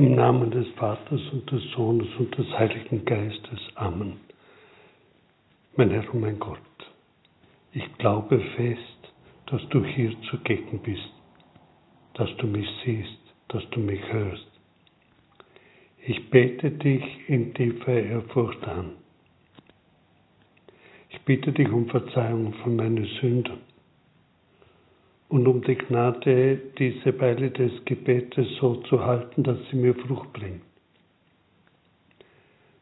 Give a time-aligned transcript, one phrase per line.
[0.00, 3.60] Im Namen des Vaters und des Sohnes und des Heiligen Geistes.
[3.74, 4.14] Amen.
[5.76, 6.58] Mein Herr und mein Gott,
[7.74, 9.12] ich glaube fest,
[9.48, 11.12] dass du hier zugegen bist,
[12.14, 14.50] dass du mich siehst, dass du mich hörst.
[16.06, 18.92] Ich bete dich in tiefer Ehrfurcht an.
[21.10, 23.69] Ich bitte dich um Verzeihung von meinen Sünden
[25.30, 30.32] und um die Gnade, diese Weile des Gebetes so zu halten, dass sie mir Frucht
[30.32, 30.62] bringt.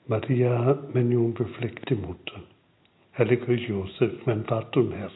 [0.06, 2.42] Maria, meine unbefleckte Mutter,
[3.18, 5.10] heiliger Josef, mein Vater und Herr,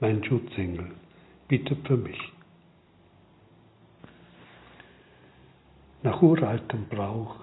[0.00, 0.90] mein Schutzengel,
[1.48, 2.20] bitte für mich.
[6.02, 7.36] Nach uraltem Brauch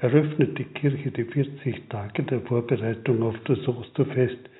[0.00, 4.50] eröffnet die Kirche die 40 Tage der Vorbereitung auf das Osterfest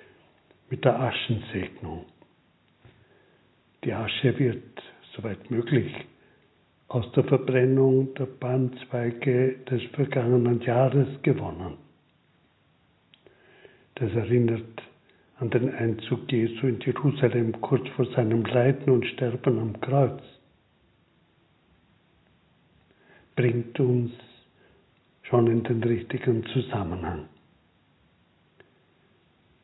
[0.70, 2.06] mit der Aschensegnung.
[3.84, 4.82] Die Asche wird,
[5.14, 5.92] soweit möglich,
[6.88, 11.76] aus der Verbrennung der Bandzweige des vergangenen Jahres gewonnen.
[13.96, 14.82] Das erinnert
[15.38, 20.22] an den Einzug Jesu in Jerusalem kurz vor seinem Leiden und Sterben am Kreuz.
[23.36, 24.12] Bringt uns
[25.22, 27.28] schon in den richtigen Zusammenhang.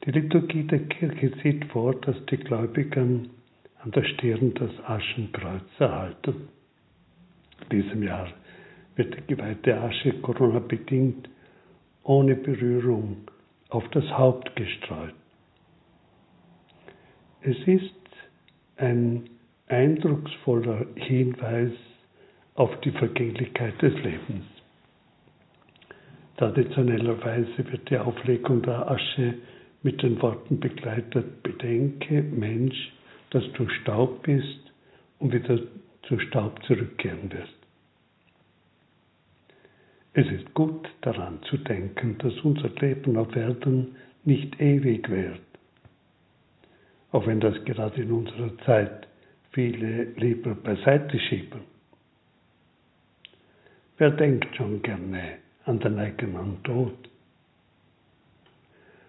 [0.04, 3.30] Die Liturgie der Kirche sieht vor, dass die Gläubigen
[3.82, 6.48] an der Stirn das Aschenkreuz erhalten.
[7.62, 8.28] In diesem Jahr
[8.96, 11.28] wird die geweihte Asche Corona-bedingt
[12.02, 13.28] ohne Berührung
[13.70, 15.14] auf das Haupt gestreut.
[17.42, 17.94] Es ist
[18.76, 19.30] ein
[19.68, 21.72] eindrucksvoller Hinweis
[22.54, 24.44] auf die Vergänglichkeit des Lebens.
[26.36, 29.34] Traditionellerweise wird die Auflegung der Asche
[29.82, 32.92] mit den Worten begleitet, bedenke, Mensch,
[33.30, 34.72] dass du Staub bist
[35.18, 35.60] und wieder
[36.02, 37.60] zu Staub zurückkehren wirst.
[40.12, 45.40] Es ist gut daran zu denken, dass unser Leben auf Erden nicht ewig wird,
[47.12, 49.06] auch wenn das gerade in unserer Zeit
[49.52, 51.60] viele lieber beiseite schieben.
[53.98, 56.96] Wer denkt schon gerne an den eigenen Tod?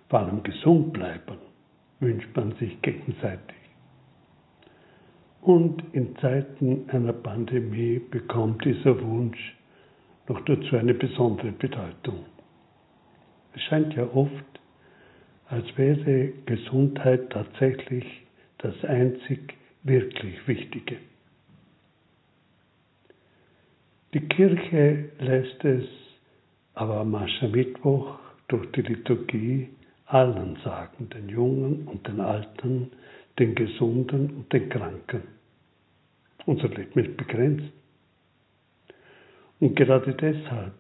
[0.09, 1.37] Vor allem gesund bleiben
[1.99, 3.60] wünscht man sich gegenseitig.
[5.41, 9.56] Und in Zeiten einer Pandemie bekommt dieser Wunsch
[10.28, 12.25] noch dazu eine besondere Bedeutung.
[13.56, 14.59] Es scheint ja oft,
[15.47, 18.06] als wäre Gesundheit tatsächlich
[18.59, 20.97] das einzig wirklich Wichtige.
[24.13, 25.85] Die Kirche lässt es
[26.73, 29.69] aber am Aschermittwoch durch die Liturgie
[30.06, 32.91] allen sagen, den Jungen und den Alten,
[33.41, 35.24] den Gesunden und den Kranken.
[36.46, 37.74] Unser Leben ist begrenzt.
[39.59, 40.74] Und gerade deshalb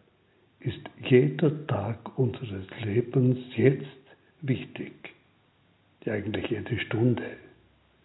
[0.59, 3.87] ist jeder Tag unseres Lebens jetzt
[4.41, 4.93] wichtig.
[6.05, 7.23] Die eigentlich jede Stunde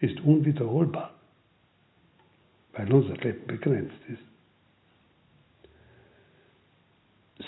[0.00, 1.14] ist unwiederholbar,
[2.72, 4.22] weil unser Leben begrenzt ist.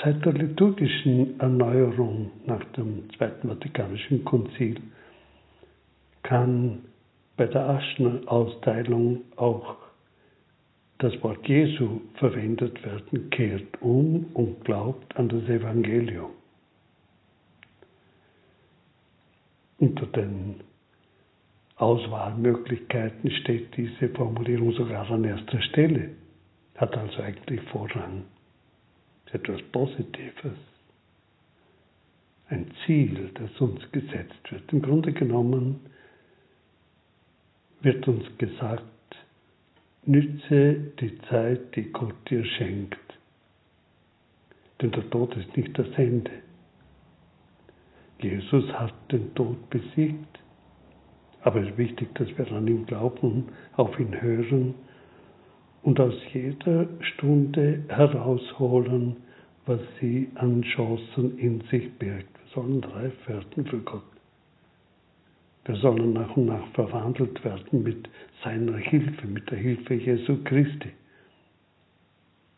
[0.03, 4.79] Seit der liturgischen Erneuerung nach dem Zweiten Vatikanischen Konzil
[6.23, 6.85] kann
[7.39, 9.77] bei der Aschenausteilung auch
[10.99, 16.31] das Wort Jesu verwendet werden, kehrt um und glaubt an das Evangelium.
[19.79, 20.57] Unter den
[21.77, 26.11] Auswahlmöglichkeiten steht diese Formulierung sogar an erster Stelle,
[26.75, 28.25] hat also eigentlich Vorrang.
[29.31, 30.59] Etwas Positives,
[32.49, 34.73] ein Ziel, das uns gesetzt wird.
[34.73, 35.79] Im Grunde genommen
[37.81, 38.83] wird uns gesagt,
[40.05, 42.99] nütze die Zeit, die Gott dir schenkt.
[44.81, 46.31] Denn der Tod ist nicht das Ende.
[48.21, 50.39] Jesus hat den Tod besiegt.
[51.43, 54.75] Aber es ist wichtig, dass wir an ihn glauben, auf ihn hören
[55.83, 59.17] und aus jeder Stunde herausholen,
[59.67, 62.29] was sie an Chancen in sich birgt.
[62.35, 64.03] Wir sollen reif werden für Gott.
[65.69, 68.09] Wir sollen nach und nach verwandelt werden mit
[68.43, 70.93] seiner Hilfe, mit der Hilfe Jesu Christi.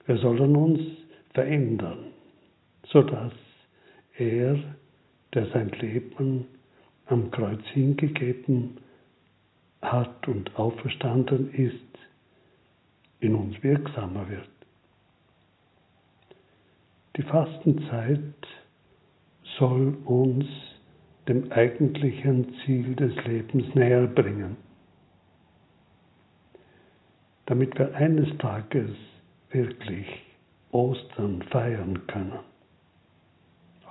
[0.06, 0.80] Wir sollen uns
[1.34, 2.12] verändern,
[2.86, 3.32] sodass
[4.16, 4.60] er,
[5.34, 6.46] der sein Leben
[7.06, 8.76] am Kreuz hingegeben
[9.82, 11.98] hat und auferstanden ist,
[13.18, 14.48] in uns wirksamer wird.
[17.16, 18.46] Die Fastenzeit
[19.58, 20.46] soll uns
[21.30, 24.56] dem eigentlichen Ziel des Lebens näher bringen,
[27.46, 28.90] damit wir eines Tages
[29.52, 30.08] wirklich
[30.72, 32.40] Ostern feiern können.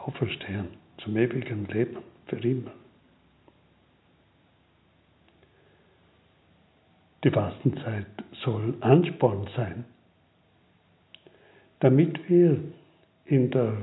[0.03, 2.71] Auferstehen zum ewigen Leben für immer.
[7.23, 8.05] Die Fastenzeit
[8.43, 9.85] soll Ansporn sein,
[11.79, 12.59] damit wir
[13.27, 13.77] in der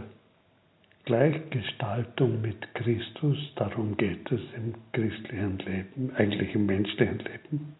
[1.06, 7.76] Gleichgestaltung mit Christus, darum geht es im christlichen Leben, eigentlich im menschlichen Leben,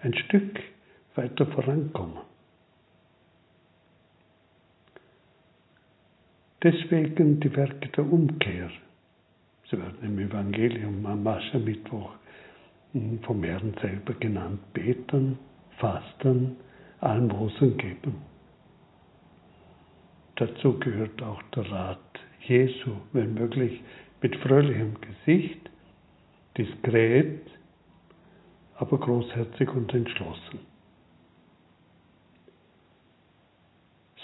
[0.00, 0.60] ein Stück
[1.16, 2.18] weiter vorankommen.
[6.62, 8.70] Deswegen die Werke der Umkehr.
[9.68, 12.12] Sie werden im Evangelium am Aschermittwoch
[13.22, 15.40] vom Herrn selber genannt, beten,
[15.78, 16.56] fasten,
[17.00, 18.29] Almosen geben.
[20.40, 21.98] Dazu gehört auch der Rat
[22.46, 23.82] Jesu, wenn möglich
[24.22, 25.68] mit fröhlichem Gesicht,
[26.56, 27.42] diskret,
[28.76, 30.60] aber großherzig und entschlossen.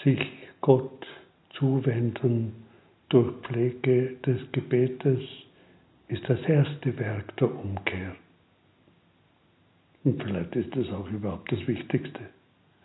[0.03, 0.19] Sich
[0.61, 1.05] Gott
[1.51, 2.65] zuwenden
[3.09, 5.21] durch Pflege des Gebetes
[6.07, 8.15] ist das erste Werk der Umkehr.
[10.03, 12.21] Und vielleicht ist es auch überhaupt das Wichtigste.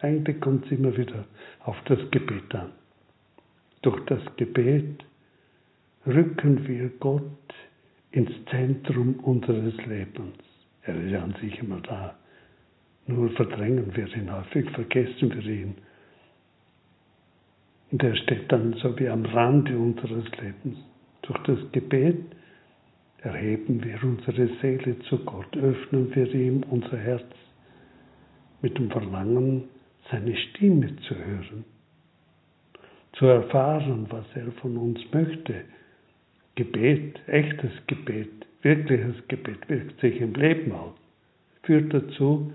[0.00, 1.24] Eigentlich kommt es immer wieder
[1.60, 2.72] auf das Gebet an.
[3.82, 5.04] Durch das Gebet
[6.06, 7.22] rücken wir Gott
[8.12, 10.36] ins Zentrum unseres Lebens.
[10.82, 12.16] Er ist ja an sich immer da.
[13.06, 15.74] Nur verdrängen wir ihn häufig, vergessen wir ihn.
[17.90, 20.78] Und er steht dann so wie am Rande unseres Lebens.
[21.22, 22.24] Durch das Gebet
[23.18, 27.24] erheben wir unsere Seele zu Gott, öffnen wir ihm unser Herz
[28.60, 29.64] mit dem Verlangen,
[30.10, 31.64] seine Stimme zu hören,
[33.12, 35.54] zu erfahren, was er von uns möchte.
[36.54, 40.94] Gebet, echtes Gebet, wirkliches Gebet wirkt sich im Leben aus,
[41.62, 42.52] führt dazu,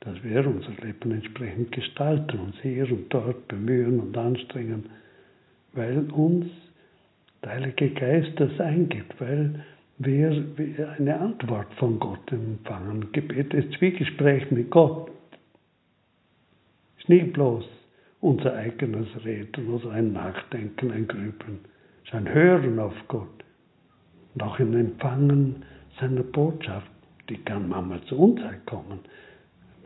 [0.00, 4.86] dass wir unser Leben entsprechend gestalten, uns hier und dort bemühen und anstrengen,
[5.72, 6.46] weil uns
[7.42, 9.64] der Heilige Geist das eingibt, weil
[9.98, 13.10] wir eine Antwort von Gott empfangen.
[13.12, 15.10] Gebet ist Zwiegespräch mit Gott.
[16.98, 17.77] Ist nicht bloß
[18.20, 21.60] unser eigenes Reden oder ein Nachdenken, ein Grübeln.
[22.02, 23.44] Es ist ein Hören auf Gott
[24.34, 25.64] und auch ein Empfangen
[26.00, 26.90] seiner Botschaft.
[27.28, 29.00] Die kann manchmal zu uns kommen.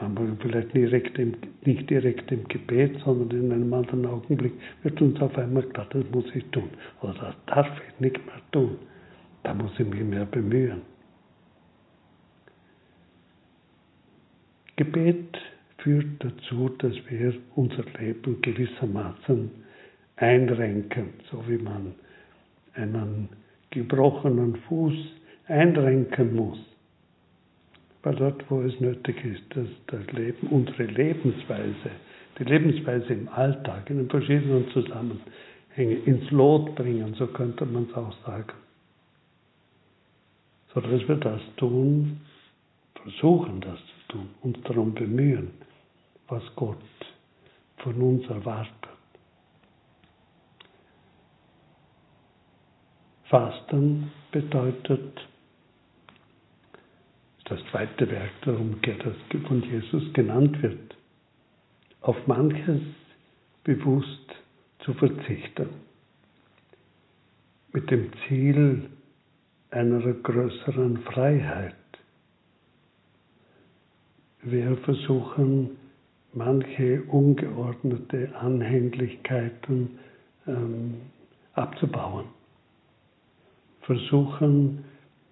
[0.00, 1.34] Manchmal vielleicht direkt, im,
[1.64, 4.52] nicht direkt im Gebet, sondern in einem anderen Augenblick
[4.82, 6.70] wird uns auf einmal klar, das muss ich tun.
[7.02, 8.78] Oder das darf ich nicht mehr tun.
[9.42, 10.82] Da muss ich mich mehr bemühen.
[14.76, 15.36] Gebet
[15.82, 19.50] führt dazu, dass wir unser Leben gewissermaßen
[20.16, 21.94] einrenken, so wie man
[22.74, 23.28] einen
[23.70, 24.94] gebrochenen Fuß
[25.46, 26.58] einrenken muss.
[28.02, 31.90] Weil dort, wo es nötig ist, dass das Leben, unsere Lebensweise,
[32.38, 37.94] die Lebensweise im Alltag, in den verschiedenen Zusammenhängen ins Lot bringen, so könnte man es
[37.94, 38.52] auch sagen
[40.72, 42.20] sondern dass wir das tun,
[43.02, 45.50] versuchen das zu tun, uns darum bemühen,
[46.32, 46.78] was Gott
[47.76, 48.72] von uns erwartet.
[53.24, 55.28] Fasten bedeutet,
[57.44, 60.96] das zweite Werk der Umkehr, das von Jesus genannt wird,
[62.00, 62.80] auf manches
[63.64, 64.34] bewusst
[64.86, 65.68] zu verzichten,
[67.74, 68.88] mit dem Ziel,
[69.70, 71.74] einer größeren Freiheit.
[74.42, 75.81] Wir versuchen
[76.34, 79.98] manche ungeordnete Anhänglichkeiten
[80.46, 80.94] ähm,
[81.54, 82.24] abzubauen,
[83.82, 84.84] versuchen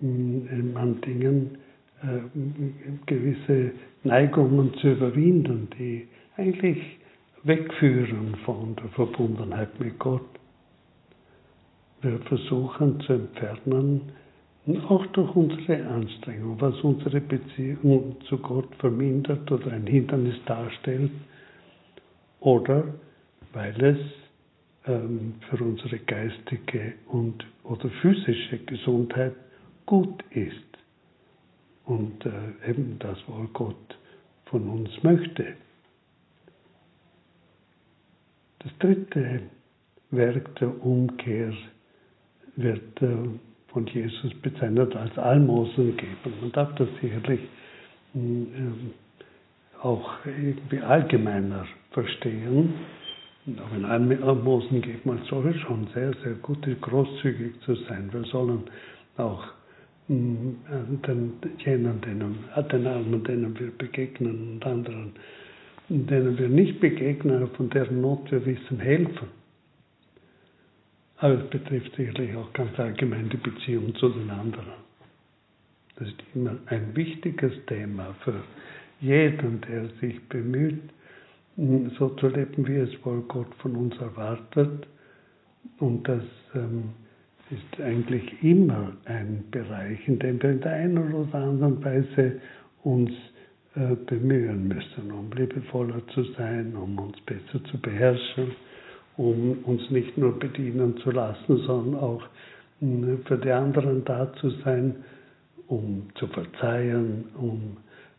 [0.02, 1.59] ähm, an Dingen
[2.02, 3.73] äh, gewisse
[4.04, 6.78] Neigungen zu überwinden, die eigentlich
[7.42, 10.23] wegführen von der Verbundenheit mit Gott.
[12.02, 14.12] Wir versuchen zu entfernen,
[14.88, 21.11] auch durch unsere Anstrengung, was unsere Beziehung zu Gott vermindert oder ein Hindernis darstellt,
[22.40, 22.95] oder
[23.52, 23.99] weil es
[24.87, 29.35] ähm, für unsere geistige und oder physische Gesundheit
[29.87, 30.55] gut ist
[31.85, 33.99] und äh, eben das wohl Gott
[34.47, 35.55] von uns möchte.
[38.61, 39.43] Das dritte
[40.11, 41.52] Werk der Umkehr
[42.57, 43.17] wird äh,
[43.72, 46.32] von Jesus bezeichnet als Almosen geben.
[46.40, 47.40] Man darf das sicherlich
[48.12, 48.90] hm, ähm,
[49.82, 52.74] auch irgendwie allgemeiner verstehen.
[53.58, 58.10] Auch ein Almosen geben als solche schon sehr, sehr gut großzügig zu sein.
[58.12, 58.64] Wir sollen
[59.16, 59.44] auch
[60.08, 60.56] hm,
[61.06, 61.32] den,
[61.64, 62.38] jenen, denen,
[62.70, 65.12] den Armen, denen wir begegnen und anderen
[65.90, 69.39] denen wir nicht begegnen, von deren Not wir wissen, helfen.
[71.20, 74.72] Aber es betrifft sicherlich auch ganz allgemein die Beziehung zu den anderen.
[75.96, 78.42] Das ist immer ein wichtiges Thema für
[79.00, 80.80] jeden, der sich bemüht,
[81.98, 84.86] so zu leben, wie es wohl Gott von uns erwartet.
[85.78, 86.24] Und das
[86.54, 86.84] ähm,
[87.50, 92.40] ist eigentlich immer ein Bereich, in dem wir in der einen oder anderen Weise
[92.82, 93.10] uns
[93.74, 98.52] äh, bemühen müssen, um liebevoller zu sein, um uns besser zu beherrschen,
[99.17, 102.23] um uns nicht nur bedienen zu lassen, sondern auch
[102.81, 104.97] äh, für die anderen da zu sein,
[105.69, 107.76] um zu verzeihen, um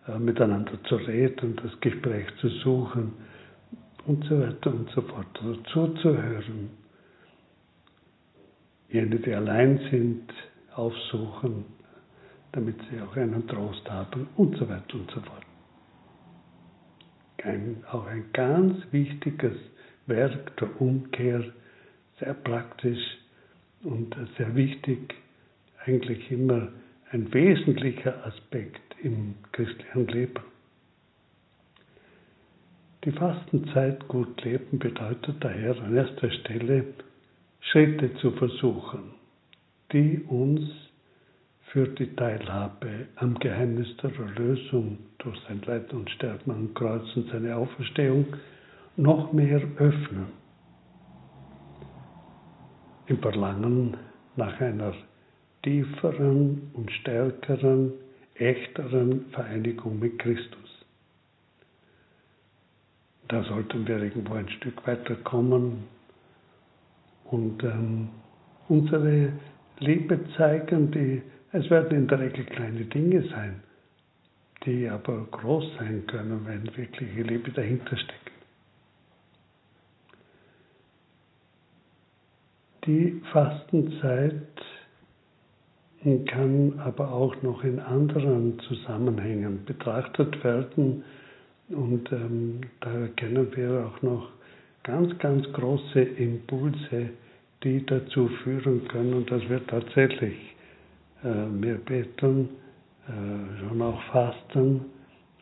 [0.07, 3.13] äh, miteinander zu reden, das Gespräch zu suchen
[4.07, 5.27] und so weiter und so fort.
[5.41, 6.69] Also zuzuhören.
[8.89, 10.33] Jene, die allein sind,
[10.75, 11.65] aufsuchen,
[12.51, 15.45] damit sie auch einen Trost haben und so weiter und so fort.
[17.43, 19.55] Ein, auch ein ganz wichtiges
[20.11, 21.43] Werk der Umkehr,
[22.19, 23.17] sehr praktisch
[23.83, 25.15] und sehr wichtig,
[25.85, 26.67] eigentlich immer
[27.11, 30.43] ein wesentlicher Aspekt im christlichen Leben.
[33.03, 36.85] Die Fastenzeit gut leben bedeutet daher an erster Stelle
[37.61, 39.15] Schritte zu versuchen,
[39.91, 40.61] die uns
[41.71, 47.29] für die Teilhabe am Geheimnis der Erlösung durch sein Leid und Sterben am Kreuz und
[47.31, 48.25] seine Auferstehung
[48.97, 50.27] noch mehr öffnen.
[53.07, 53.97] Im Verlangen
[54.35, 54.93] nach einer
[55.63, 57.93] tieferen und stärkeren,
[58.35, 60.85] echteren Vereinigung mit Christus.
[63.27, 65.83] Da sollten wir irgendwo ein Stück weiterkommen
[67.25, 68.09] und ähm,
[68.67, 69.31] unsere
[69.79, 71.21] Liebe zeigen, die,
[71.53, 73.63] es werden in der Regel kleine Dinge sein,
[74.65, 78.20] die aber groß sein können, wenn wirkliche Liebe dahinter steckt.
[82.85, 84.33] Die Fastenzeit
[86.25, 91.03] kann aber auch noch in anderen Zusammenhängen betrachtet werden.
[91.69, 94.29] Und ähm, da erkennen wir auch noch
[94.83, 97.11] ganz, ganz große Impulse,
[97.63, 100.35] die dazu führen können, dass wir tatsächlich
[101.23, 102.49] äh, mehr beten,
[103.07, 104.81] äh, schon auch fasten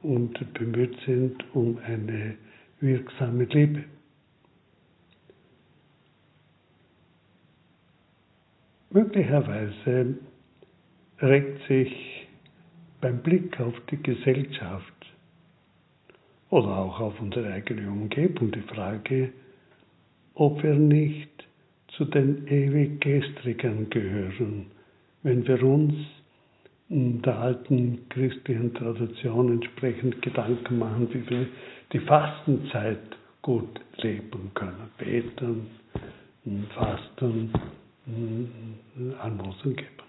[0.04, 2.36] und bemüht sind um eine
[2.82, 3.84] wirksame Liebe.
[8.92, 10.16] Möglicherweise
[11.22, 12.28] regt sich
[13.02, 14.94] beim Blick auf die Gesellschaft
[16.50, 19.32] oder auch auf unsere eigene Umgebung die Frage,
[20.34, 21.30] ob wir nicht
[21.90, 24.68] zu den ewig Gestrigen gehören,
[25.24, 25.94] wenn wir uns
[26.90, 31.48] der alten christlichen Tradition entsprechend Gedanken machen, wie wir
[31.94, 34.90] die Fastenzeit gut leben können.
[34.98, 35.68] Beten,
[36.74, 37.52] fasten,
[39.22, 40.04] Almosen geben.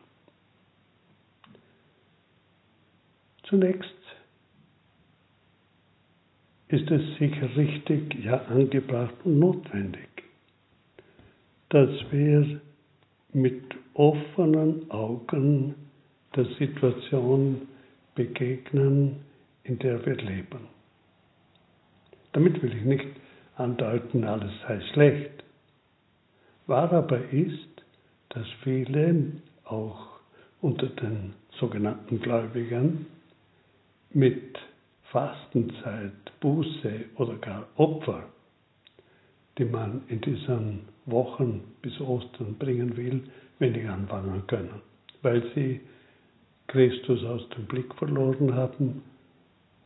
[3.44, 3.94] Zunächst
[6.68, 10.08] ist es sicher richtig, ja angebracht und notwendig,
[11.70, 12.60] dass wir
[13.32, 13.62] mit
[13.94, 15.74] offenen Augen
[16.36, 17.68] der Situation
[18.14, 19.16] begegnen,
[19.64, 20.68] in der wir leben.
[22.32, 23.08] Damit will ich nicht
[23.56, 25.44] andeuten, alles sei schlecht.
[26.66, 27.69] Wahr aber ist,
[28.30, 29.32] dass viele,
[29.64, 30.08] auch
[30.60, 33.06] unter den sogenannten Gläubigen,
[34.12, 34.58] mit
[35.04, 38.24] Fastenzeit, Buße oder gar Opfer,
[39.58, 43.22] die man in diesen Wochen bis Ostern bringen will,
[43.58, 44.80] wenig anfangen können,
[45.22, 45.80] weil sie
[46.68, 49.02] Christus aus dem Blick verloren haben,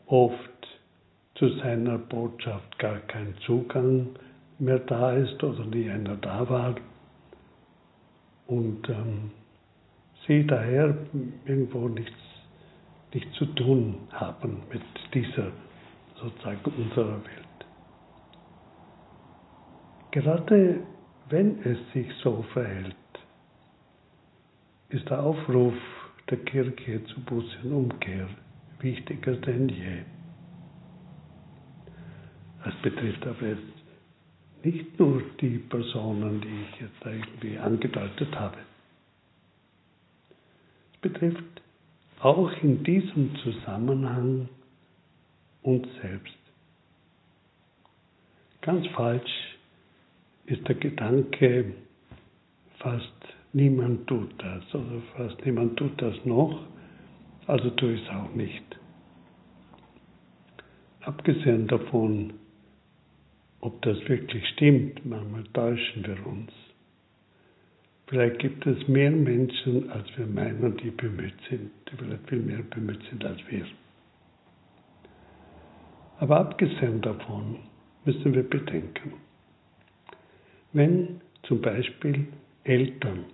[0.07, 0.39] oft
[1.35, 4.09] zu seiner Botschaft gar kein Zugang
[4.59, 6.75] mehr da ist oder nie einer da war
[8.47, 9.31] und ähm,
[10.27, 10.97] sie daher
[11.47, 12.13] irgendwo nichts
[13.13, 14.83] nichts zu tun haben mit
[15.15, 15.53] dieser
[16.17, 17.45] sozusagen unserer Welt.
[20.11, 20.81] Gerade
[21.29, 22.97] wenn es sich so verhält,
[24.91, 25.75] ist der Aufruf
[26.31, 28.29] der Kirche zu Buße und Umkehr
[28.81, 30.03] wichtiger denn je.
[32.65, 33.74] Das betrifft aber jetzt
[34.65, 38.57] nicht nur die Personen, die ich jetzt irgendwie angedeutet habe.
[40.95, 41.63] Es betrifft
[42.21, 44.49] auch in diesem Zusammenhang
[45.63, 46.39] uns selbst.
[48.63, 49.57] Ganz falsch
[50.47, 51.75] ist der Gedanke,
[52.79, 53.13] fast
[53.53, 56.61] niemand tut das oder fast niemand tut das noch,
[57.47, 58.65] also tue ich es auch nicht.
[61.07, 62.33] abgesehen davon,
[63.65, 66.53] ob das wirklich stimmt, manchmal täuschen wir uns.
[68.07, 72.63] Vielleicht gibt es mehr Menschen, als wir meinen, die bemüht sind, die vielleicht viel mehr
[72.63, 73.65] bemüht sind als wir.
[76.19, 77.57] Aber abgesehen davon
[78.05, 79.15] müssen wir bedenken,
[80.75, 82.27] wenn zum Beispiel
[82.65, 83.25] Eltern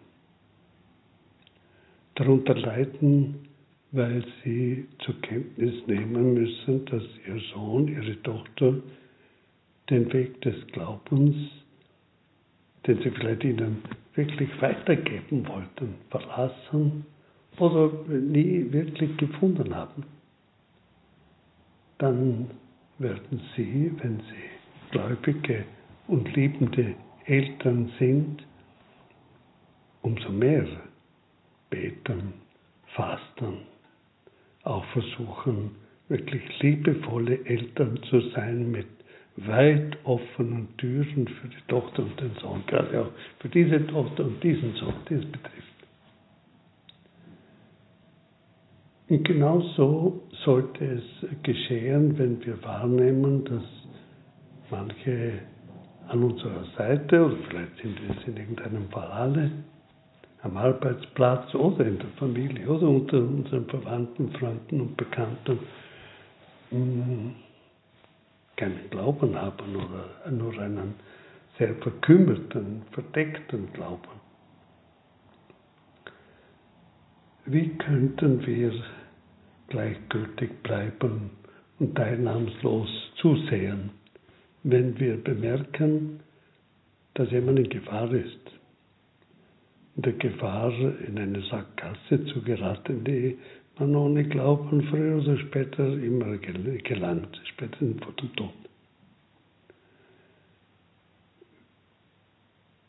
[2.15, 3.49] darunter leiden,
[3.91, 8.77] weil sie zur Kenntnis nehmen müssen, dass ihr Sohn, ihre Tochter
[9.91, 11.37] den Weg des Glaubens,
[12.87, 13.83] den sie vielleicht ihnen
[14.15, 17.05] wirklich weitergeben wollten, verlassen
[17.59, 20.05] oder nie wirklich gefunden haben,
[21.99, 22.51] dann
[22.99, 25.65] werden sie, wenn sie gläubige
[26.07, 26.95] und liebende
[27.27, 28.43] Eltern sind,
[30.03, 30.67] umso mehr
[31.69, 32.33] beten,
[32.95, 33.59] fasten,
[34.65, 35.73] auch versuchen,
[36.09, 38.87] wirklich liebevolle Eltern zu sein mit
[39.47, 44.43] weit offenen Türen für die Tochter und den Sohn, gerade auch für diese Tochter und
[44.43, 45.67] diesen Sohn, die es betrifft.
[49.09, 51.03] Und genau so sollte es
[51.43, 53.65] geschehen, wenn wir wahrnehmen, dass
[54.71, 55.33] manche
[56.09, 59.51] an unserer Seite, oder vielleicht sind wir es in irgendeinem Fall alle,
[60.43, 65.59] am Arbeitsplatz oder in der Familie oder unter unseren Verwandten, Freunden und Bekannten,
[66.71, 67.31] mm,
[68.61, 70.95] keinen Glauben haben oder nur einen
[71.59, 74.21] sehr verkümmerten, verdeckten Glauben.
[77.47, 78.73] Wie könnten wir
[79.69, 81.31] gleichgültig bleiben
[81.79, 83.91] und teilnahmslos zusehen,
[84.63, 86.21] wenn wir bemerken,
[87.15, 88.45] dass jemand in Gefahr ist,
[89.97, 90.73] in der Gefahr,
[91.09, 93.39] in eine Sackgasse zu geraten, die
[93.79, 98.53] man ohne Glauben früher oder später immer gelangt, spätestens vor dem Tod.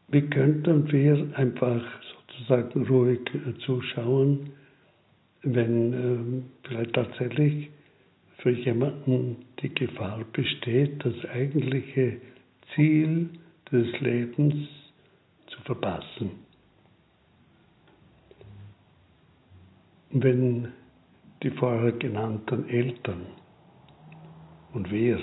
[0.10, 1.82] Wie könnten wir einfach
[2.28, 3.20] sozusagen ruhig
[3.66, 4.52] zuschauen,
[5.44, 7.70] wenn ähm, vielleicht tatsächlich
[8.40, 12.18] für jemanden die Gefahr besteht, das eigentliche
[12.76, 13.30] Ziel
[13.72, 14.56] des Lebens
[15.48, 16.41] zu verpassen?
[20.14, 20.68] Wenn
[21.42, 23.26] die vorher genannten Eltern
[24.74, 25.20] und wir,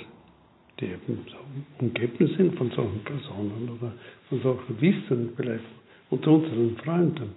[0.80, 1.36] die eben so
[1.78, 3.92] umgeben sind von solchen Personen oder
[4.28, 5.64] von solchen Wissen, vielleicht
[6.10, 7.34] unter unseren Freunden,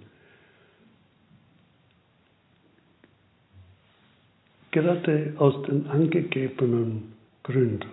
[4.70, 7.12] gerade aus den angegebenen
[7.42, 7.88] Gründen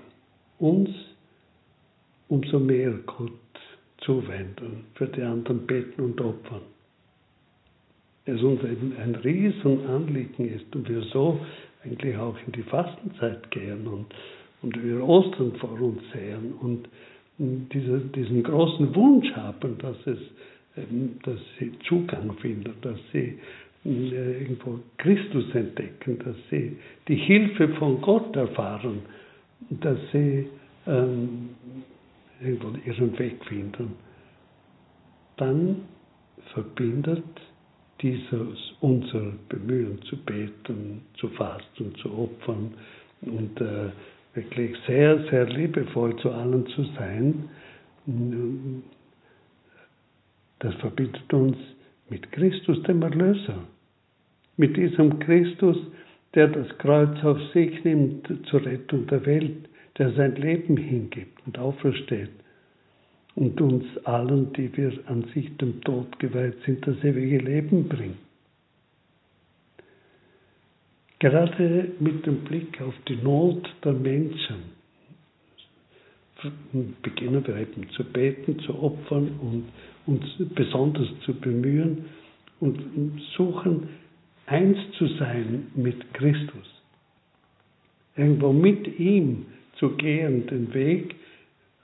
[0.59, 0.89] uns
[2.29, 3.31] umso mehr Gott
[3.97, 6.61] zuwenden, für die anderen beten und opfern
[8.29, 11.39] es uns ein, ein Riesenanliegen ist und wir so
[11.83, 14.07] eigentlich auch in die Fastenzeit gehen und,
[14.61, 16.87] und wir Ostern vor uns sehen und
[17.39, 20.19] diese, diesen großen Wunsch haben, dass, es,
[21.23, 23.39] dass sie Zugang finden, dass sie
[23.85, 28.99] äh, irgendwo Christus entdecken, dass sie die Hilfe von Gott erfahren,
[29.69, 30.47] dass sie
[30.85, 31.49] ähm,
[32.41, 33.93] irgendwo ihren Weg finden,
[35.37, 35.83] dann
[36.53, 37.23] verbindet
[38.01, 42.73] dieses unser Bemühen zu beten, zu fasten, zu opfern
[43.21, 43.89] und äh,
[44.33, 47.49] wirklich sehr, sehr liebevoll zu allen zu sein,
[50.59, 51.57] das verbindet uns
[52.09, 53.63] mit Christus, dem Erlöser.
[54.57, 55.77] Mit diesem Christus,
[56.33, 61.57] der das Kreuz auf sich nimmt zur Rettung der Welt, der sein Leben hingibt und
[61.57, 62.29] aufersteht
[63.35, 68.17] und uns allen, die wir an sich dem Tod geweiht sind, das ewige Leben bringt.
[71.19, 74.79] Gerade mit dem Blick auf die Not der Menschen
[77.01, 79.65] beginnen wir eben zu beten, zu opfern und
[80.05, 82.05] uns besonders zu bemühen
[82.61, 82.79] und
[83.35, 83.89] suchen,
[84.45, 86.81] eins zu sein mit Christus.
[88.15, 89.45] Irgendwo mit ihm
[89.77, 91.15] zu gehen, den Weg,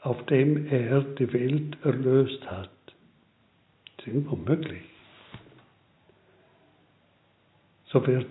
[0.06, 2.70] auf dem er die Welt erlöst hat.
[3.98, 4.84] Das ist irgendwo möglich.
[7.88, 8.28] So wird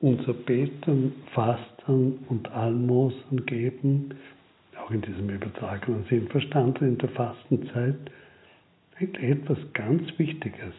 [0.00, 4.14] unser Beten, Fasten und Almosen geben,
[4.82, 7.98] auch in diesem übertragenen Sinn verstanden, in der Fastenzeit,
[8.98, 10.74] etwas ganz Wichtiges.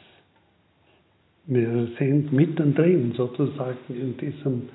[1.45, 4.69] Wir sind mittendrin sozusagen in diesem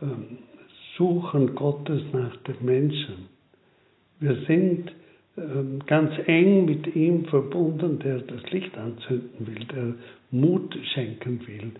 [0.00, 0.38] ähm,
[0.96, 3.33] Suchen Gottes nach den Menschen.
[4.20, 4.92] Wir sind
[5.36, 9.94] ähm, ganz eng mit ihm verbunden, der das Licht anzünden will, der
[10.30, 11.72] Mut schenken will,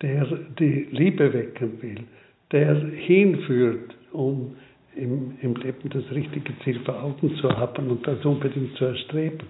[0.00, 0.24] der
[0.58, 2.04] die Liebe wecken will,
[2.50, 4.56] der hinführt um
[4.96, 9.46] im, im Leben das richtige Ziel vor Augen zu haben und das unbedingt zu erstreben.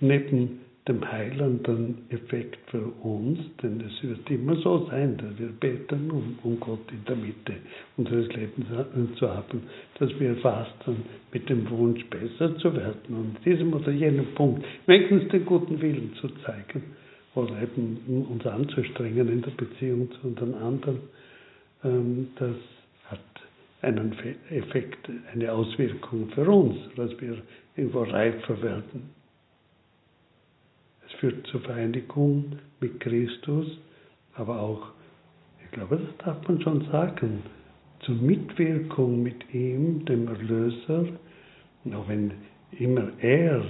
[0.00, 6.10] Neben dem heilenden Effekt für uns, denn es wird immer so sein, dass wir beten,
[6.10, 7.54] um, um Gott in der Mitte
[7.96, 8.66] unseres Lebens
[9.16, 9.62] zu haben,
[10.00, 10.96] dass wir fasten
[11.32, 16.14] mit dem Wunsch, besser zu werden und diesem oder jenem Punkt wenigstens den guten Willen
[16.20, 16.82] zu zeigen
[17.36, 20.98] oder eben uns anzustrengen in der Beziehung zu unseren anderen.
[21.84, 22.56] Ähm, das
[23.06, 23.20] hat
[23.82, 24.12] einen
[24.50, 27.36] Effekt, eine Auswirkung für uns, dass wir
[27.76, 29.21] irgendwo reifer werden
[31.14, 33.78] führt zur Vereinigung mit Christus,
[34.34, 34.88] aber auch,
[35.64, 37.42] ich glaube, das darf man schon sagen,
[38.00, 41.06] zur Mitwirkung mit ihm, dem Erlöser,
[41.94, 42.32] auch wenn
[42.78, 43.64] immer er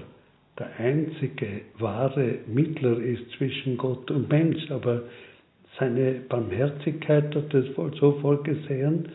[0.59, 5.03] der einzige wahre Mittler ist zwischen Gott und Mensch, aber
[5.79, 9.09] seine Barmherzigkeit hat es so vorgesehen,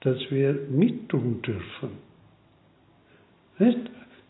[0.00, 1.90] dass wir mittun dürfen.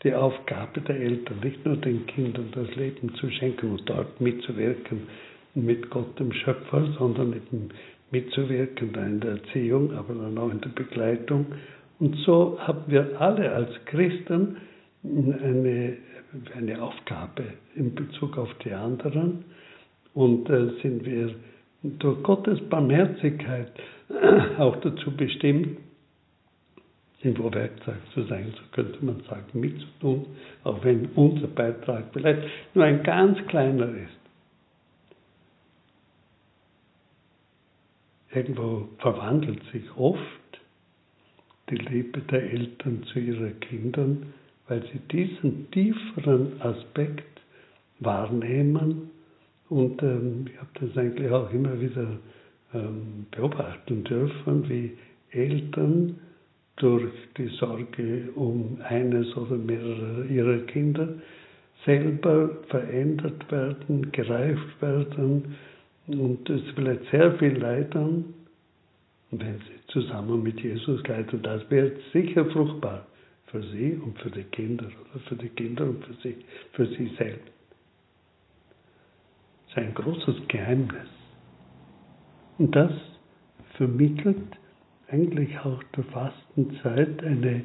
[0.02, 5.02] Die Aufgabe der Eltern, nicht nur den Kindern das Leben zu schenken und dort mitzuwirken
[5.54, 7.68] mit Gott dem Schöpfer, sondern eben
[8.10, 11.46] mitzuwirken in der Erziehung, aber dann auch in der Begleitung.
[11.98, 14.56] Und so haben wir alle als Christen
[15.04, 15.96] eine,
[16.56, 19.44] eine Aufgabe in Bezug auf die anderen
[20.14, 21.34] und äh, sind wir
[21.82, 23.72] durch Gottes Barmherzigkeit
[24.58, 25.78] auch dazu bestimmt,
[27.22, 30.26] irgendwo Werkzeug zu sein, so könnte man sagen, mitzutun,
[30.64, 32.42] auch wenn unser Beitrag vielleicht
[32.74, 34.20] nur ein ganz kleiner ist.
[38.32, 40.20] Irgendwo verwandelt sich oft
[41.68, 44.32] die Liebe der Eltern zu ihren Kindern,
[44.68, 47.40] weil sie diesen tieferen Aspekt
[47.98, 49.10] wahrnehmen.
[49.68, 52.18] Und ähm, ich habe das eigentlich auch immer wieder
[52.72, 54.96] ähm, beobachten dürfen, wie
[55.32, 56.18] Eltern
[56.80, 61.08] durch die Sorge um eines oder mehrere ihrer Kinder
[61.84, 65.56] selber verändert werden, gereift werden
[66.06, 68.34] und es vielleicht sehr viel leiden,
[69.30, 71.42] wenn sie zusammen mit Jesus leiden.
[71.42, 73.06] Das wird sicher fruchtbar
[73.46, 76.36] für sie und für die Kinder oder für die Kinder und für sie,
[76.72, 77.52] für sie selbst.
[79.68, 81.08] Das ist ein großes Geheimnis.
[82.58, 82.92] Und das
[83.76, 84.56] vermittelt
[85.10, 87.64] eigentlich auch der Fastenzeit eine,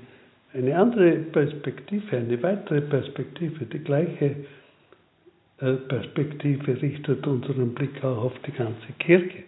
[0.53, 4.35] eine andere Perspektive, eine weitere Perspektive, die gleiche
[5.59, 9.43] äh, Perspektive richtet unseren Blick auch auf die ganze Kirche.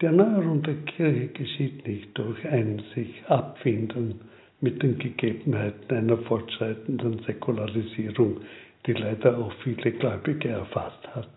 [0.00, 4.20] Die Erneuerung der Kirche geschieht nicht durch ein sich abfinden
[4.60, 8.40] mit den Gegebenheiten einer fortschreitenden Säkularisierung,
[8.86, 11.28] die leider auch viele Gläubige erfasst hat.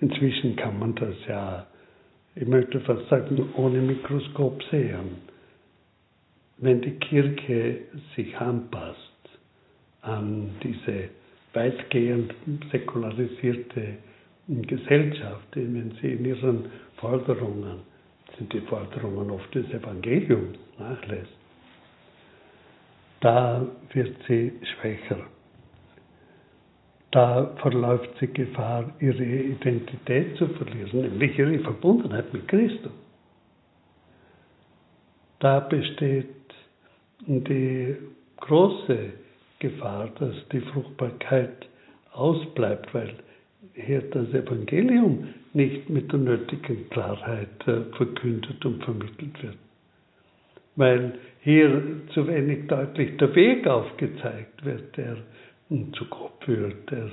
[0.00, 1.66] Inzwischen kann man das ja,
[2.34, 5.16] ich möchte fast sagen, ohne Mikroskop sehen.
[6.58, 7.80] Wenn die Kirche
[8.14, 8.98] sich anpasst
[10.02, 11.08] an diese
[11.54, 12.34] weitgehend
[12.70, 13.96] säkularisierte
[14.48, 17.80] Gesellschaft, wenn sie in ihren Forderungen,
[18.36, 21.32] sind die Forderungen oft des Evangeliums, nachlässt,
[23.20, 25.26] da wird sie schwächer
[27.16, 32.92] da verläuft sie Gefahr, ihre Identität zu verlieren, nämlich ihre Verbundenheit mit Christus.
[35.38, 36.26] Da besteht
[37.26, 37.96] die
[38.36, 38.98] große
[39.60, 41.66] Gefahr, dass die Fruchtbarkeit
[42.12, 43.14] ausbleibt, weil
[43.72, 49.56] hier das Evangelium nicht mit der nötigen Klarheit äh, verkündet und vermittelt wird.
[50.76, 55.16] Weil hier zu wenig deutlich der Weg aufgezeigt wird, der
[55.68, 57.06] zu Gott führt, der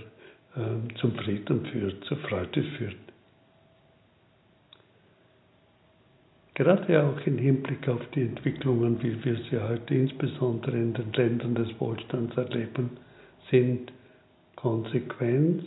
[0.56, 2.96] äh, zum Frieden führt, zur Freude führt.
[6.56, 11.56] Gerade auch im Hinblick auf die Entwicklungen, wie wir sie heute insbesondere in den Ländern
[11.56, 12.92] des Wohlstands erleben,
[13.50, 13.92] sind
[14.56, 15.64] Konsequenz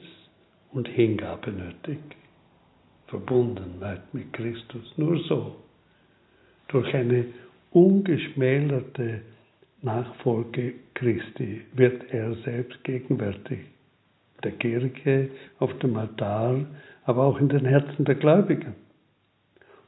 [0.73, 1.99] und Hingabe nötig.
[3.09, 4.93] Verbundenheit mit Christus.
[4.97, 5.57] Nur so.
[6.69, 7.27] Durch eine
[7.73, 9.23] ungeschmälerte
[9.83, 13.61] Nachfolge Christi wird er selbst gegenwärtig.
[14.43, 16.65] Der Kirche, auf dem Altar,
[17.05, 18.75] aber auch in den Herzen der Gläubigen.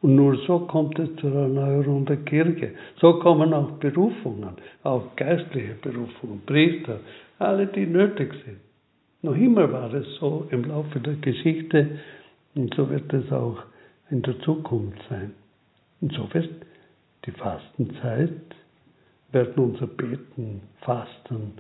[0.01, 2.73] Und nur so kommt es zur Erneuerung der Kirche.
[3.01, 7.01] So kommen auch Berufungen, auch geistliche Berufungen, Priester,
[7.39, 8.59] alle, die nötig sind.
[9.23, 11.99] Noch immer war es so im Laufe der Geschichte
[12.55, 13.65] und so wird es auch
[14.11, 15.35] in der Zukunft sein.
[16.01, 16.51] Und so wird
[17.27, 18.31] die Fastenzeit
[19.33, 21.53] werden unser Beten, Fasten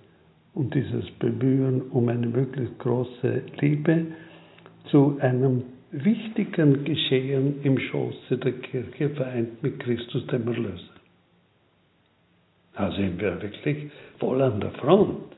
[0.54, 4.06] und dieses Bemühen um eine möglichst große Liebe
[4.90, 10.94] zu einem wichtigen Geschehen im Schoße der Kirche vereint mit Christus dem Erlöser.
[12.74, 15.36] Da sind wir wirklich voll an der Front.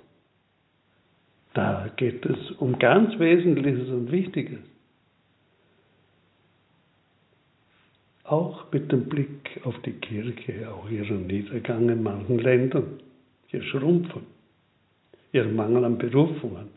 [1.54, 4.60] Da geht es um ganz Wesentliches und Wichtiges.
[8.30, 13.00] Auch mit dem Blick auf die Kirche, auch ihren Niedergang in manchen Ländern,
[13.50, 14.22] ihr Schrumpfen,
[15.32, 16.68] ihr Mangel an Berufungen,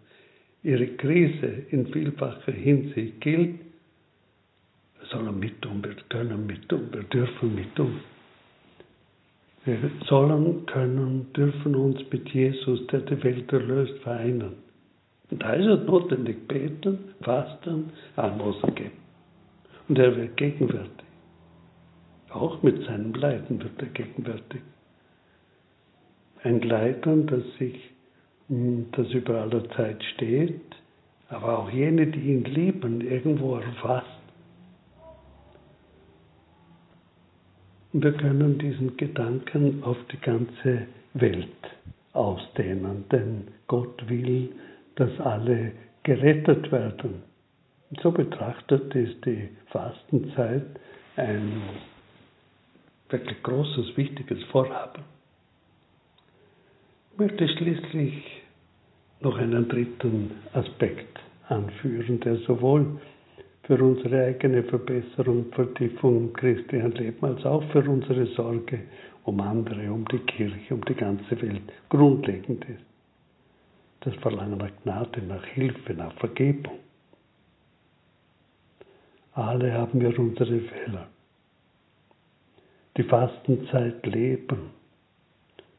[0.63, 3.59] ihre Krise in vielfacher Hinsicht gilt,
[4.97, 7.99] wir sollen mit tun, wir können mit tun, wir dürfen mit tun.
[9.65, 14.53] Wir sollen, können, dürfen uns mit Jesus, der die Welt erlöst, vereinen.
[15.29, 18.97] Und da ist es notwendig, beten, fasten, Almosen geben.
[19.87, 21.02] Und er wird gegenwärtig.
[22.33, 24.61] Auch mit seinem Leiden wird er gegenwärtig.
[26.41, 27.91] Ein Leiden, das sich,
[28.47, 30.61] hm, das über aller Zeit steht,
[31.29, 34.07] aber auch jene, die ihn lieben, irgendwo erfasst.
[37.93, 41.47] Wir können diesen Gedanken auf die ganze Welt
[42.13, 44.49] ausdehnen, denn Gott will,
[44.95, 47.21] dass alle gerettet werden.
[48.01, 50.65] So betrachtet ist die Fastenzeit
[51.15, 51.61] ein
[53.13, 55.03] wirklich großes, wichtiges Vorhaben.
[57.13, 58.41] Ich möchte schließlich
[59.21, 62.99] noch einen dritten Aspekt anführen, der sowohl
[63.63, 68.79] für unsere eigene Verbesserung, Vertiefung im christlichen Leben, als auch für unsere Sorge
[69.23, 72.83] um andere, um die Kirche, um die ganze Welt grundlegend ist.
[74.01, 76.79] Das Verlangen nach Gnade, nach Hilfe, nach Vergebung.
[79.33, 81.07] Alle haben wir unsere Fehler.
[82.95, 84.69] Die Fastenzeit leben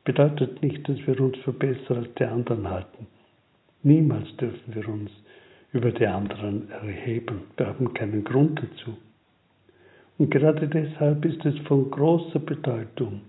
[0.03, 3.07] bedeutet nicht, dass wir uns für besser als die anderen halten.
[3.85, 5.11] Niemals dürfen wir uns
[5.73, 7.43] über die anderen erheben.
[7.57, 8.97] Wir haben keinen Grund dazu.
[10.19, 13.21] Und gerade deshalb ist es von großer Bedeutung,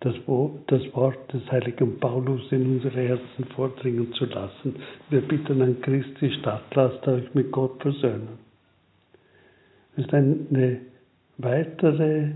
[0.00, 4.76] das Wort des heiligen Paulus in unsere Herzen vordringen zu lassen.
[5.10, 8.38] Wir bitten an Christi statt, lasst euch mit Gott versöhnen.
[9.96, 10.80] Es ist eine
[11.38, 12.32] weitere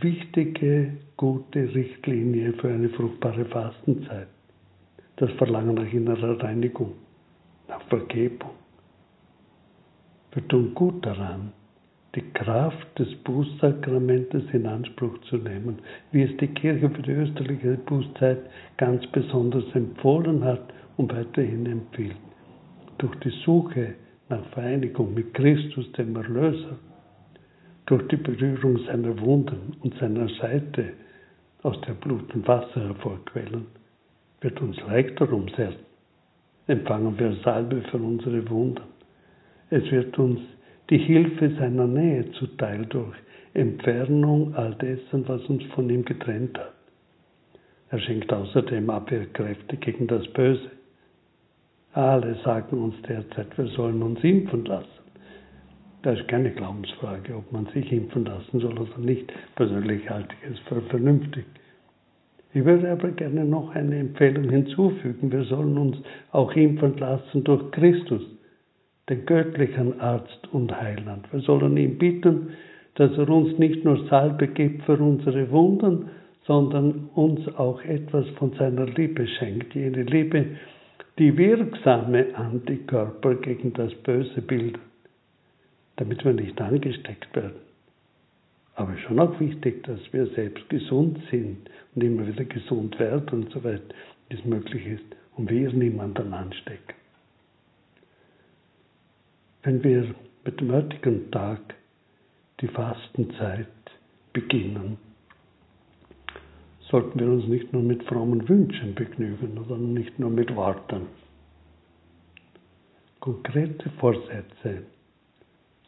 [0.00, 4.28] wichtige, gute Richtlinie für eine fruchtbare Fastenzeit.
[5.16, 6.94] Das Verlangen nach innerer Reinigung
[7.68, 8.50] nach Vergebung.
[10.32, 11.52] Wir tun gut daran,
[12.14, 15.78] die Kraft des Bußsakramentes in Anspruch zu nehmen,
[16.12, 18.38] wie es die Kirche für die österliche Bußzeit
[18.76, 22.16] ganz besonders empfohlen hat und weiterhin empfiehlt.
[22.98, 23.94] Durch die Suche
[24.28, 26.78] nach Vereinigung mit Christus, dem Erlöser,
[27.86, 30.92] durch die Berührung seiner Wunden und seiner Seite,
[31.62, 33.66] aus der Blut und Wasser hervorquellen,
[34.40, 35.74] wird uns leichter ums Herz
[36.66, 38.82] empfangen wir Salbe für unsere Wunden.
[39.70, 40.40] Es wird uns
[40.90, 43.16] die Hilfe seiner Nähe zuteil durch
[43.54, 46.74] Entfernung all dessen, was uns von ihm getrennt hat.
[47.90, 50.70] Er schenkt außerdem Abwehrkräfte gegen das Böse.
[51.92, 55.03] Alle sagen uns derzeit, wir sollen uns impfen lassen.
[56.04, 59.32] Das ist keine Glaubensfrage, ob man sich impfen lassen soll oder nicht.
[59.56, 61.46] Persönlich halte ich es für vernünftig.
[62.52, 65.32] Ich würde aber gerne noch eine Empfehlung hinzufügen.
[65.32, 65.96] Wir sollen uns
[66.30, 68.20] auch impfen lassen durch Christus,
[69.08, 71.26] den göttlichen Arzt und Heiland.
[71.32, 72.50] Wir sollen ihn bitten,
[72.96, 76.10] dass er uns nicht nur Salbe gibt für unsere Wunden,
[76.46, 79.74] sondern uns auch etwas von seiner Liebe schenkt.
[79.74, 80.44] Jene Liebe,
[81.18, 84.82] die wirksame Antikörper gegen das Böse bildet,
[85.96, 87.60] damit wir nicht angesteckt werden.
[88.74, 93.94] Aber schon auch wichtig, dass wir selbst gesund sind und immer wieder gesund werden, soweit
[94.30, 95.04] es möglich ist,
[95.36, 96.94] und wir niemanden anstecken.
[99.62, 101.74] Wenn wir mit dem heutigen Tag
[102.60, 103.68] die Fastenzeit
[104.32, 104.98] beginnen,
[106.90, 111.06] sollten wir uns nicht nur mit frommen Wünschen begnügen oder nicht nur mit Worten.
[113.20, 114.82] Konkrete Vorsätze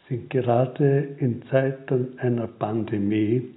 [0.09, 3.55] sind gerade in Zeiten einer Pandemie,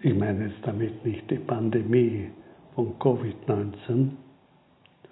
[0.00, 2.30] ich meine jetzt damit nicht die Pandemie
[2.74, 4.10] von Covid-19,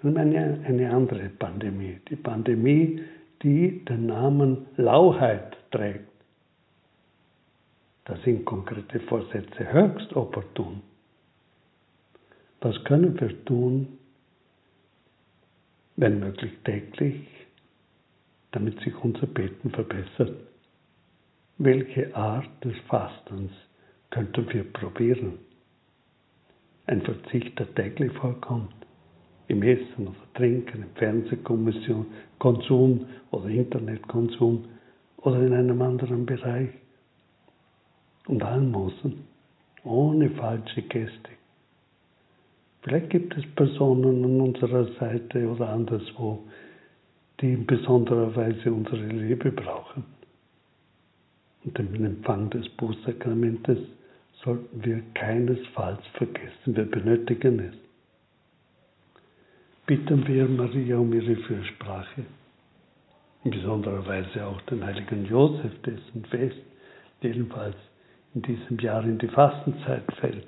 [0.01, 3.01] sondern eine, eine andere Pandemie, die Pandemie,
[3.43, 6.09] die den Namen Lauheit trägt.
[8.05, 10.81] Da sind konkrete Vorsätze höchst opportun.
[12.59, 13.87] Was können wir tun,
[15.95, 17.27] wenn möglich täglich,
[18.51, 20.35] damit sich unser Beten verbessert.
[21.57, 23.51] Welche Art des Fastens
[24.09, 25.39] könnten wir probieren?
[26.87, 28.73] Ein Verzicht, der täglich vorkommt,
[29.47, 34.65] im Essen oder Trinken, im Fernsehkonsum oder Internetkonsum
[35.17, 36.69] oder in einem anderen Bereich.
[38.27, 39.25] Und Almosen,
[39.83, 41.31] ohne falsche Gäste.
[42.81, 46.43] Vielleicht gibt es Personen an unserer Seite oder anderswo,
[47.41, 50.03] die in besonderer Weise unsere Liebe brauchen.
[51.63, 53.79] Und den Empfang des Bußsakramentes
[54.43, 56.75] sollten wir keinesfalls vergessen.
[56.75, 57.75] Wir benötigen es.
[59.85, 62.23] Bitten wir Maria um ihre Fürsprache.
[63.43, 66.61] In besonderer Weise auch den heiligen Josef, dessen Fest
[67.21, 67.75] jedenfalls
[68.33, 70.47] in diesem Jahr in die Fastenzeit fällt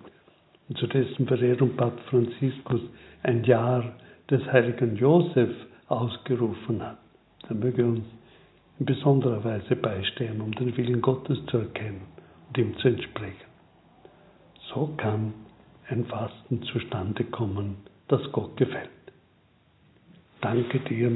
[0.69, 2.82] und zu dessen Verehrung Papst Franziskus
[3.23, 3.95] ein Jahr
[4.29, 5.49] des heiligen Josef
[6.01, 6.97] ausgerufen hat.
[7.49, 8.06] Er möge uns
[8.79, 12.01] in besonderer Weise beistehen, um den Willen Gottes zu erkennen
[12.47, 13.51] und ihm zu entsprechen.
[14.73, 15.34] So kann
[15.89, 17.77] ein Fasten zustande kommen,
[18.08, 18.89] das Gott gefällt.
[20.41, 21.12] Danke dir,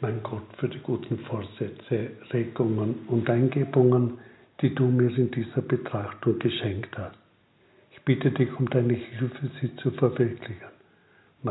[0.00, 4.18] mein Gott, für die guten Vorsätze, Regungen und Eingebungen,
[4.60, 7.18] die du mir in dieser Betrachtung geschenkt hast.
[7.92, 10.75] Ich bitte dich um deine Hilfe, sie zu verwirklichen.